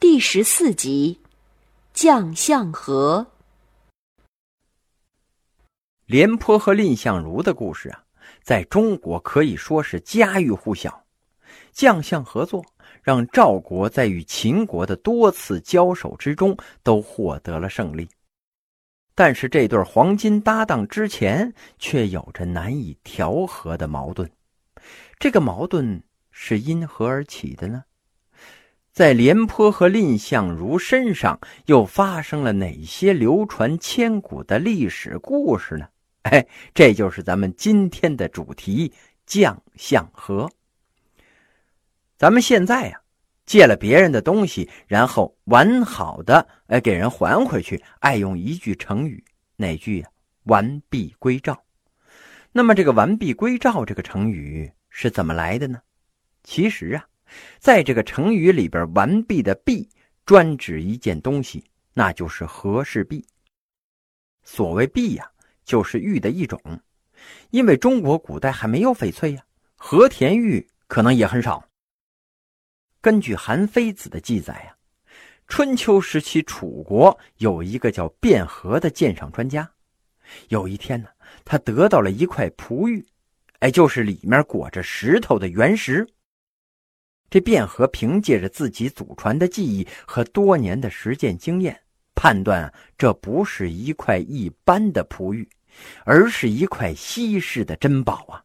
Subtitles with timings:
[0.00, 1.20] 第十四集，
[1.92, 3.26] 将相和。
[6.06, 8.04] 廉颇和蔺相如的故事啊，
[8.44, 11.04] 在中国可以说是家喻户晓。
[11.72, 12.64] 将相合作，
[13.02, 18.08] 让赵国在与秦国的多次交手之中都获得了胜利。
[19.16, 24.30] 但是这对黄金搭档之前却有着难以调和的矛盾。
[25.18, 27.82] 这个矛盾是因何而起的呢？
[28.98, 35.86] 在廉颇和蔺相如身上又发生了哪些流传千古的历史故事呢？
[36.28, 38.92] 哎，这就是咱们今天的主题——
[39.24, 40.50] 将相和。
[42.16, 43.00] 咱们现在呀。
[43.46, 49.22] 借了别人的东西，然后完好的哎给人还回去，爱用一句成语，
[49.54, 50.08] 哪句呀？
[50.42, 51.62] 完璧归赵。
[52.50, 55.78] 那么这个完璧归赵这个成语是怎么来的呢？
[56.42, 57.06] 其实啊，
[57.58, 59.88] 在这个成语里边，完璧的璧
[60.24, 63.24] 专指一件东西，那就是和氏璧。
[64.42, 65.30] 所谓璧呀，
[65.64, 66.60] 就是玉的一种，
[67.50, 69.44] 因为中国古代还没有翡翠呀，
[69.76, 71.68] 和田玉可能也很少。
[73.00, 74.76] 根据《韩非子》的记载呀，
[75.46, 79.70] 春秋时期楚国有一个叫卞和的鉴赏专家。
[80.48, 81.08] 有一天呢，
[81.44, 83.06] 他得到了一块璞玉，
[83.60, 86.06] 哎，就是里面裹着石头的原石。
[87.30, 91.78] 这卞和凭借着自己祖传的技艺和多年的实践经验，
[92.14, 95.48] 判断这不是一块一般的璞玉，
[96.04, 98.42] 而是一块稀世的珍宝啊！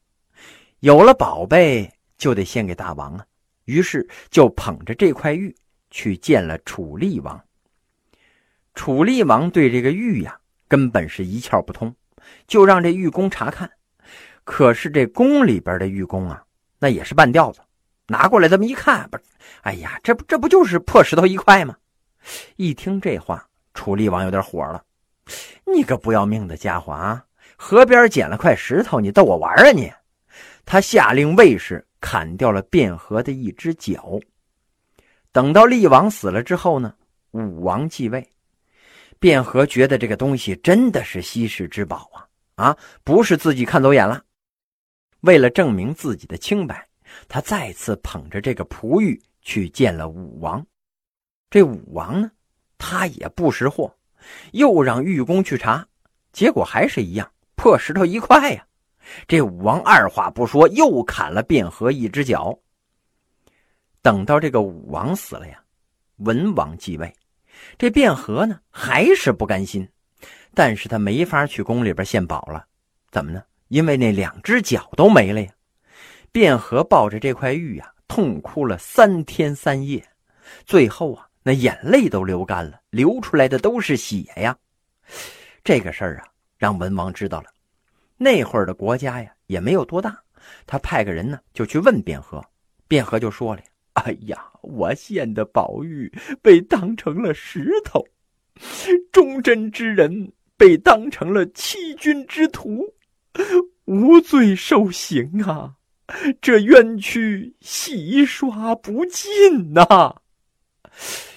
[0.81, 3.25] 有了宝贝，就得献给大王啊！
[3.65, 5.55] 于是就捧着这块玉
[5.89, 7.41] 去见了楚厉王。
[8.75, 11.95] 楚厉王对这个玉呀，根本是一窍不通，
[12.47, 13.71] 就让这玉工查看。
[14.43, 16.43] 可是这宫里边的玉工啊，
[16.79, 17.61] 那也是半吊子，
[18.07, 19.17] 拿过来这么一看，不，
[19.61, 21.75] 哎呀，这不这不就是破石头一块吗？
[22.55, 24.83] 一听这话，楚厉王有点火了
[25.65, 27.25] ：“你个不要命的家伙啊！
[27.55, 29.91] 河边捡了块石头，你逗我玩啊你！”
[30.65, 31.85] 他下令卫士。
[32.05, 34.19] 砍掉了卞和的一只脚。
[35.31, 36.93] 等到厉王死了之后呢，
[37.31, 38.29] 武王继位。
[39.21, 44.21] 卞和觉得这个东西真的是稀世之宝啊啊，不是自己看走眼了。
[45.21, 46.85] 为了证明自己的清白，
[47.27, 50.65] 他再次捧着这个璞玉去见了武王。
[51.49, 52.31] 这武王呢，
[52.77, 53.95] 他也不识货，
[54.51, 55.85] 又让玉工去查，
[56.31, 58.65] 结果还是一样，破石头一块呀。
[59.27, 62.57] 这武王二话不说，又砍了卞和一只脚。
[64.01, 65.61] 等到这个武王死了呀，
[66.17, 67.13] 文王继位，
[67.77, 69.87] 这卞和呢还是不甘心，
[70.53, 72.65] 但是他没法去宫里边献宝了。
[73.11, 73.43] 怎么呢？
[73.67, 75.52] 因为那两只脚都没了呀。
[76.33, 80.03] 卞和抱着这块玉呀，痛哭了三天三夜，
[80.65, 84.57] 最后啊，那眼泪都流干了，流出来的都是血呀。
[85.63, 86.25] 这个事儿啊，
[86.57, 87.45] 让文王知道了。
[88.17, 90.19] 那会儿的国家呀，也没有多大。
[90.65, 92.43] 他派个人呢，就去问卞和。
[92.87, 93.61] 卞和就说了
[93.93, 96.11] ：“哎呀，我献的宝玉
[96.41, 98.03] 被当成了石头，
[99.11, 102.91] 忠贞之人被当成了欺君之徒，
[103.85, 105.75] 无罪受刑啊！
[106.41, 110.21] 这冤屈洗刷不尽呐！”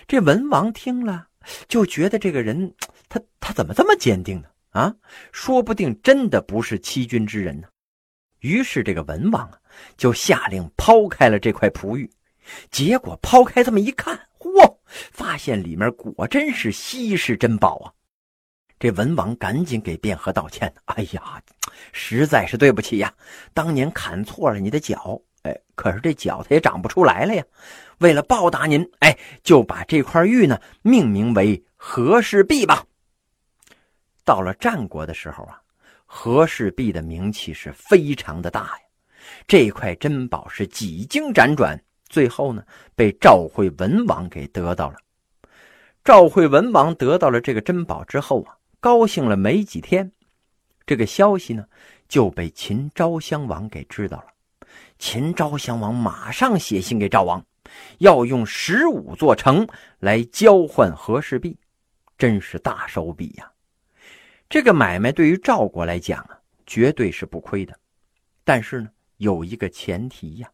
[0.07, 1.29] 这文王听了，
[1.69, 2.75] 就觉得这个人，
[3.09, 4.49] 他他怎么这么坚定呢？
[4.71, 4.95] 啊，
[5.33, 7.69] 说不定真的不是欺君之人呢。
[8.41, 9.59] 于是这个文王啊，
[9.97, 12.11] 就下令抛开了这块璞玉。
[12.71, 17.93] 结果抛开这么一看，嚯，发现里面果真是稀世珍宝啊！
[18.79, 21.43] 这文王赶紧给卞和道歉：“哎呀，
[21.93, 23.13] 实在是对不起呀，
[23.55, 25.21] 当年砍错了你的脚。
[25.43, 27.43] 哎，可是这脚它也长不出来了呀。
[27.99, 32.85] 为了报答您，哎，就把这块玉呢命名为和氏璧吧。”
[34.25, 35.61] 到了战国的时候啊，
[36.05, 38.81] 和氏璧的名气是非常的大呀。
[39.47, 42.63] 这块珍宝是几经辗转，最后呢
[42.95, 44.97] 被赵惠文王给得到了。
[46.05, 48.55] 赵惠文王得到了这个珍宝之后啊，
[48.87, 50.13] 高兴了没几天，
[50.87, 51.67] 这个消息呢
[52.07, 54.27] 就被秦昭襄王给知道了。
[54.97, 57.45] 秦昭襄王马上写信给赵王，
[57.99, 59.67] 要用十五座城
[59.99, 61.59] 来交换和氏璧，
[62.17, 63.51] 真是大手笔呀。
[64.49, 67.77] 这个买卖对于赵国来讲啊，绝对是不亏的。
[68.45, 70.49] 但是呢，有一个前提呀，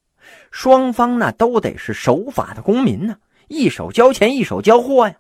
[0.51, 3.15] 双方那都得是守法的公民呢，
[3.49, 5.15] 一手交钱，一手交货呀。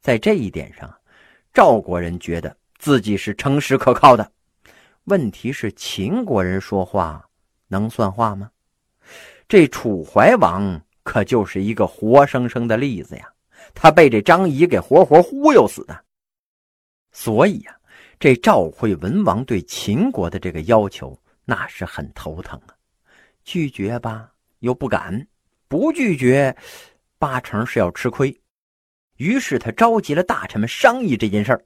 [0.00, 0.88] 在这一点上，
[1.52, 4.32] 赵国人觉得自己是诚实可靠的。
[5.04, 7.28] 问题是秦国人说话
[7.68, 8.50] 能算话吗？
[9.48, 13.28] 这楚怀王可就是一个活生生的例子呀。
[13.74, 16.04] 他被这张仪给活活忽悠死的。
[17.12, 17.76] 所以啊，
[18.18, 22.74] 这赵惠文王对秦国的这个要求，那是很头疼啊。
[23.44, 25.20] 拒绝吧，又不敢；
[25.68, 26.56] 不拒绝，
[27.18, 28.34] 八成是要吃亏。
[29.22, 31.64] 于是他召集了大臣们商议这件事儿。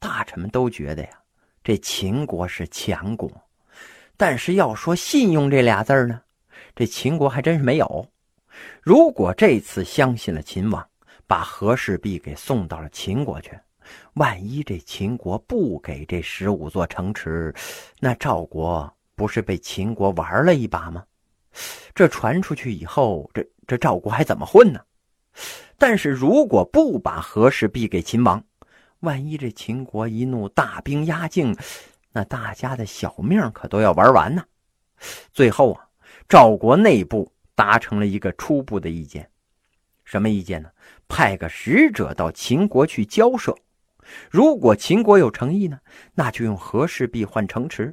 [0.00, 1.10] 大臣们都觉得呀，
[1.62, 3.30] 这秦国是强国，
[4.16, 6.20] 但是要说信用这俩字儿呢，
[6.74, 8.04] 这秦国还真是没有。
[8.82, 10.84] 如果这次相信了秦王，
[11.28, 13.52] 把和氏璧给送到了秦国去，
[14.14, 17.54] 万一这秦国不给这十五座城池，
[18.00, 21.04] 那赵国不是被秦国玩了一把吗？
[21.94, 24.80] 这传出去以后，这这赵国还怎么混呢？
[25.76, 28.42] 但是如果不把和氏璧给秦王，
[29.00, 31.56] 万一这秦国一怒，大兵压境，
[32.12, 34.44] 那大家的小命可都要玩完呢。
[35.32, 35.86] 最后啊，
[36.28, 39.30] 赵国内部达成了一个初步的意见，
[40.04, 40.70] 什么意见呢？
[41.06, 43.54] 派个使者到秦国去交涉，
[44.30, 45.78] 如果秦国有诚意呢，
[46.14, 47.92] 那就用和氏璧换城池；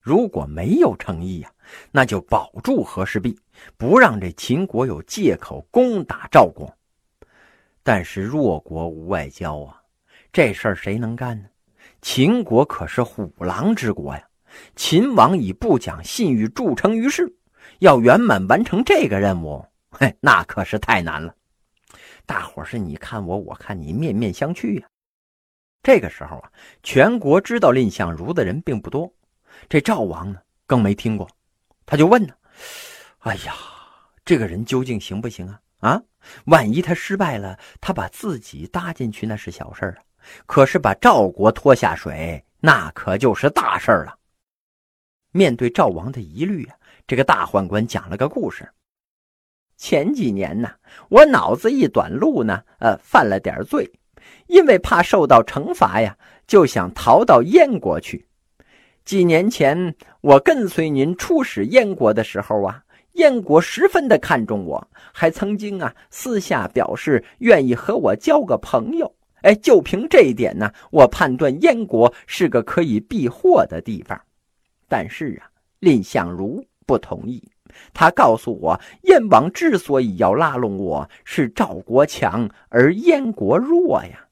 [0.00, 1.52] 如果没有诚意呀，
[1.90, 3.38] 那就保住和氏璧，
[3.76, 6.74] 不让这秦国有借口攻打赵国。
[7.82, 9.76] 但是弱国无外交啊。
[10.32, 11.48] 这事儿谁能干呢？
[12.00, 14.26] 秦国可是虎狼之国呀！
[14.76, 17.32] 秦王以不讲信誉著称于世，
[17.80, 21.34] 要圆满完成这个任务，嘿，那可是太难了。
[22.24, 24.88] 大伙是你看我，我看你，面面相觑呀。
[25.82, 26.50] 这个时候啊，
[26.82, 29.12] 全国知道蔺相如的人并不多，
[29.68, 31.28] 这赵王呢更没听过，
[31.86, 32.34] 他就问呢
[33.20, 33.54] ：“哎呀，
[34.24, 35.60] 这个人究竟行不行啊？
[35.80, 36.02] 啊，
[36.46, 39.96] 万一他失败了，他把自己搭进去，那是小事啊。”
[40.44, 44.14] 可是把赵国拖下水，那可就是大事儿了。
[45.32, 46.76] 面对赵王的疑虑啊，
[47.06, 48.68] 这个大宦官讲了个故事。
[49.78, 50.70] 前几年呢，
[51.08, 53.90] 我脑子一短路呢，呃，犯了点罪，
[54.46, 56.14] 因为怕受到惩罚呀，
[56.46, 58.28] 就想逃到燕国去。
[59.10, 62.80] 几年前我跟随您出使燕国的时候啊，
[63.14, 69.12] 燕国十分的看重我，还曾经啊私下表示愿意和我交个朋友。
[69.42, 74.16] 哎，就凭这一点呢，我判断燕国是个可以避祸的地方。
[74.86, 77.42] 但是啊，蔺相如不同意。
[77.92, 84.24] 他告诉我，燕王之所以要拉拢我，是赵国强而燕国弱呀。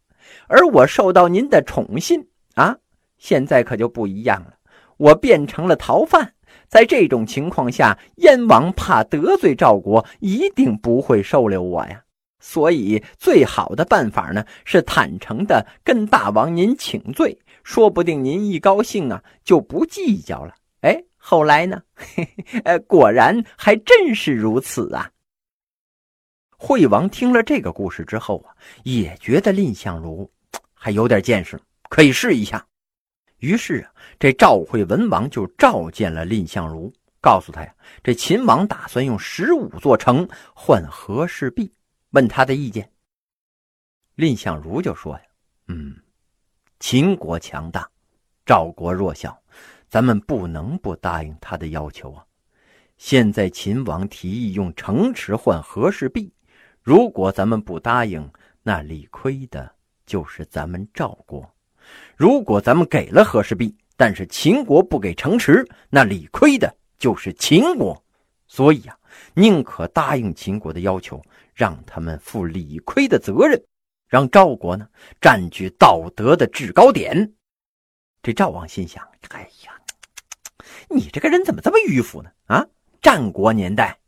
[0.47, 2.77] 而我受到您的宠信啊，
[3.17, 4.55] 现在可就不一样了。
[4.99, 6.35] 我变成了逃犯，
[6.69, 12.03] 在这种情况下，燕王怕得罪赵国，一定不会收留我呀。
[12.41, 20.55] 所以，最好的办法呢，是坦诚的跟大王您请罪，说不定您一高兴啊，就不计较了。
[20.83, 22.29] 哎，后来呢，嘿
[22.65, 25.11] 嘿，果然还真是如此啊。
[26.57, 28.55] 惠王听了这个故事之后啊，
[28.85, 30.31] 也觉得蔺相如
[30.75, 32.65] 还有点见识，可以试一下。
[33.39, 41.73] 于是啊，这赵惠文王就召见了蔺相如，告诉他呀，这秦王打算用十五座城换和氏璧。
[42.11, 42.91] 问他的意见，
[44.17, 45.23] 蔺相如就说：“呀，
[45.67, 45.95] 嗯，
[46.81, 47.89] 秦国强大，
[48.47, 49.39] 赵国弱小，
[49.89, 52.25] 咱们不能不答应他的要求啊。
[52.97, 56.33] 现在秦王提议用城池换和氏璧，
[56.83, 58.29] 如果咱们不答应，
[58.63, 59.71] 那理亏的
[60.07, 61.43] 就是咱们赵国；
[62.19, 68.05] 如果咱们给了和氏璧，但是秦国不给城池，那理亏的就是秦国。
[68.47, 68.99] 所以啊，
[69.35, 71.23] 宁可答应秦国的要求。”
[71.59, 73.61] 让他们负理亏的责任，
[74.07, 74.87] 让赵国呢
[75.21, 77.33] 占据道德的制高点。
[78.23, 79.73] 这赵王心想：“哎呀，
[80.89, 82.31] 你这个人怎么这么迂腐呢？
[82.47, 82.65] 啊，
[83.03, 83.99] 战国年代，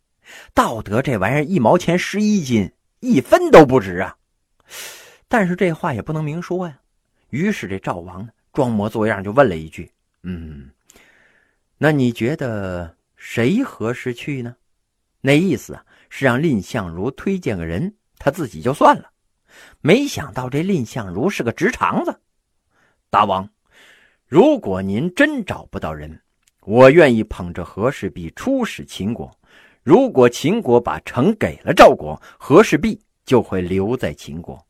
[0.53, 4.15] 道德这玩意儿一毛钱十一斤，一分都不值啊！”
[5.27, 6.79] 但是这话也不能明说呀。
[7.31, 9.91] 于是这赵王呢，装模作样就问了一句
[10.23, 10.69] ：“嗯，
[11.77, 14.55] 那你觉得谁合适去呢？”
[15.19, 15.83] 那意思啊。
[16.13, 19.09] 是让蔺相如推荐个人，他自己就算了。
[19.79, 22.19] 没想到这蔺相如是个直肠子。
[23.09, 23.49] 大王，
[24.27, 26.19] 如果您真找不到人，
[26.63, 29.31] 我愿意捧着和氏璧出使秦国。
[29.83, 34.61] 如果秦国把城给了赵国，和氏璧就会留在秦国。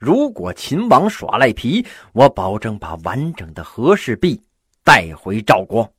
[0.00, 4.42] 如果秦王耍赖皮，我保证把完整的和氏璧
[4.82, 5.92] 带回赵国。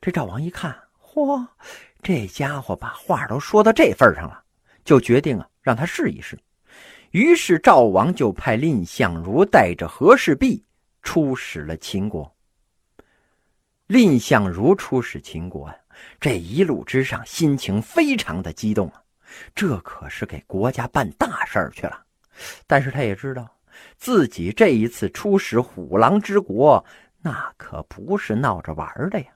[0.00, 1.44] 这赵王一看，嚯！
[2.00, 4.40] 这家伙把话都说到这份上了，
[4.84, 6.38] 就决定啊让他试一试。
[7.10, 10.64] 于是赵王就派蔺相如带着和氏璧
[11.02, 12.32] 出使了秦国。
[13.88, 15.76] 蔺相如出使秦国呀，
[16.20, 19.02] 这一路之上心情非常的激动啊，
[19.52, 22.05] 这可是给国家办大事儿去了。
[22.66, 23.48] 但是他也知道，
[23.96, 26.84] 自己这一次出使虎狼之国，
[27.20, 29.26] 那可不是闹着玩的呀。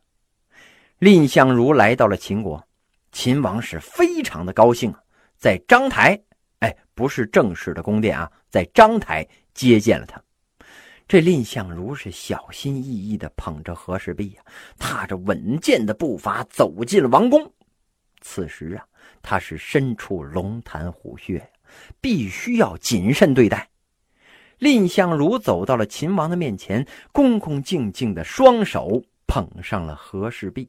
[0.98, 2.62] 蔺相如来到了秦国，
[3.12, 4.94] 秦王是非常的高兴，
[5.36, 6.20] 在章台，
[6.58, 10.22] 哎，不是正式的宫殿啊，在章台接见了他。
[11.08, 14.42] 这蔺相如是小心翼翼地捧着和氏璧呀，
[14.78, 17.52] 踏着稳健的步伐走进了王宫。
[18.20, 18.86] 此时啊，
[19.20, 21.44] 他是身处龙潭虎穴，
[22.00, 23.68] 必须要谨慎对待。
[24.58, 30.68] 蔺相如走到了秦王的面前，恭恭敬敬的双手捧上了和氏璧。